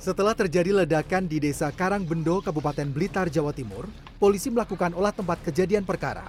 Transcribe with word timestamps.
Setelah 0.00 0.32
terjadi 0.32 0.72
ledakan 0.72 1.28
di 1.28 1.36
Desa 1.36 1.68
Karangbendo, 1.68 2.40
Kabupaten 2.40 2.88
Blitar, 2.88 3.28
Jawa 3.28 3.52
Timur, 3.52 3.84
polisi 4.16 4.48
melakukan 4.48 4.96
olah 4.96 5.12
tempat 5.12 5.44
kejadian 5.44 5.84
perkara. 5.84 6.24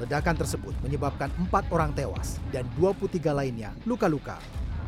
Ledakan 0.00 0.32
tersebut 0.32 0.72
menyebabkan 0.80 1.28
empat 1.36 1.68
orang 1.68 1.92
tewas 1.92 2.40
dan 2.48 2.64
23 2.80 3.20
lainnya 3.36 3.76
luka-luka. 3.84 4.40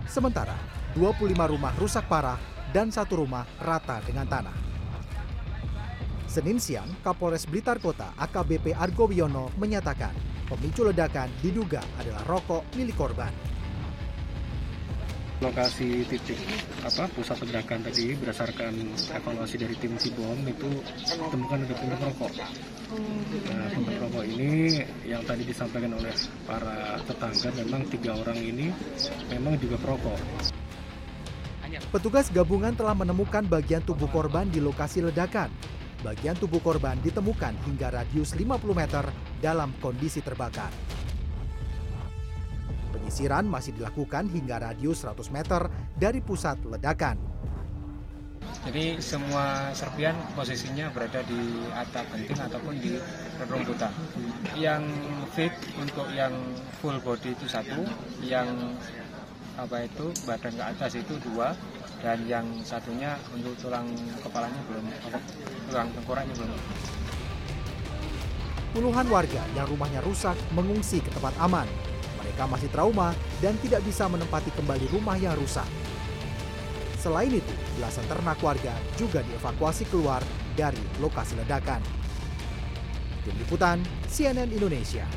Sementara 0.08 0.56
25 0.96 1.36
rumah 1.36 1.76
rusak 1.76 2.08
parah 2.08 2.40
dan 2.72 2.88
satu 2.88 3.20
rumah 3.20 3.44
rata 3.60 4.00
dengan 4.08 4.24
tanah. 4.24 4.56
Senin 6.32 6.56
siang, 6.56 6.88
Kapolres 7.04 7.44
Blitar 7.44 7.76
Kota 7.76 8.16
AKBP 8.16 8.72
Argo 8.72 9.04
Wiono 9.04 9.52
menyatakan 9.60 10.16
pemicu 10.48 10.80
ledakan 10.80 11.28
diduga 11.44 11.84
adalah 12.00 12.24
rokok 12.24 12.72
milik 12.72 12.96
korban. 12.96 13.55
Lokasi 15.36 16.08
titik 16.08 16.40
apa 16.80 17.04
pusat 17.12 17.36
ledakan 17.44 17.84
tadi 17.84 18.16
berdasarkan 18.16 18.72
evaluasi 19.12 19.60
dari 19.60 19.76
tim 19.76 19.92
Cibom 20.00 20.40
itu 20.48 20.80
ditemukan 21.04 21.58
ada 21.68 21.74
puntung 21.76 22.00
rokok. 22.08 22.32
Nah, 22.40 23.68
puntung 23.68 23.98
rokok 24.00 24.24
ini 24.24 24.80
yang 25.04 25.20
tadi 25.28 25.44
disampaikan 25.44 25.92
oleh 25.92 26.14
para 26.48 26.96
tetangga 27.04 27.52
memang 27.52 27.84
tiga 27.92 28.16
orang 28.16 28.38
ini 28.40 28.72
memang 29.28 29.60
juga 29.60 29.76
perokok. 29.76 30.20
Petugas 31.92 32.32
gabungan 32.32 32.72
telah 32.72 32.96
menemukan 32.96 33.44
bagian 33.44 33.84
tubuh 33.84 34.08
korban 34.08 34.48
di 34.48 34.64
lokasi 34.64 35.04
ledakan. 35.04 35.52
Bagian 36.00 36.36
tubuh 36.40 36.64
korban 36.64 36.96
ditemukan 37.04 37.52
hingga 37.68 37.92
radius 37.92 38.32
50 38.32 38.72
meter 38.72 39.04
dalam 39.44 39.76
kondisi 39.84 40.24
terbakar. 40.24 40.95
Penyisiran 43.06 43.46
masih 43.46 43.70
dilakukan 43.78 44.26
hingga 44.34 44.58
radius 44.58 45.06
100 45.06 45.30
meter 45.30 45.70
dari 45.94 46.18
pusat 46.18 46.58
ledakan. 46.66 47.14
Jadi 48.66 48.98
semua 48.98 49.70
serpian 49.78 50.18
posisinya 50.34 50.90
berada 50.90 51.22
di 51.22 51.38
atap 51.70 52.02
genting 52.10 52.34
ataupun 52.34 52.74
di 52.82 52.98
rumputan. 53.46 53.94
Yang 54.58 54.90
fit 55.38 55.54
untuk 55.78 56.10
yang 56.18 56.34
full 56.82 56.98
body 56.98 57.30
itu 57.30 57.46
satu, 57.46 57.86
yang 58.26 58.74
apa 59.54 59.86
itu 59.86 60.10
badan 60.26 60.58
ke 60.58 60.64
atas 60.66 60.98
itu 60.98 61.14
dua, 61.30 61.54
dan 62.02 62.18
yang 62.26 62.42
satunya 62.66 63.14
untuk 63.30 63.54
tulang 63.62 63.86
kepalanya 64.18 64.58
belum, 64.66 64.82
apa, 65.06 65.22
tulang 65.70 65.88
tengkoraknya 65.94 66.34
belum. 66.34 66.58
Puluhan 68.74 69.06
warga 69.06 69.46
yang 69.54 69.70
rumahnya 69.70 70.02
rusak 70.02 70.34
mengungsi 70.58 70.98
ke 70.98 71.14
tempat 71.14 71.38
aman. 71.38 71.70
Mereka 72.36 72.52
masih 72.52 72.68
trauma 72.68 73.16
dan 73.40 73.56
tidak 73.64 73.80
bisa 73.80 74.04
menempati 74.12 74.52
kembali 74.52 74.92
rumah 74.92 75.16
yang 75.16 75.32
rusak. 75.40 75.64
Selain 77.00 77.32
itu, 77.32 77.54
belasan 77.80 78.04
ternak 78.12 78.36
warga 78.44 78.76
juga 79.00 79.24
dievakuasi 79.24 79.88
keluar 79.88 80.20
dari 80.52 80.76
lokasi 81.00 81.32
ledakan. 81.32 81.80
Tim 83.24 83.40
Liputan, 83.40 83.80
CNN 84.12 84.52
Indonesia. 84.52 85.08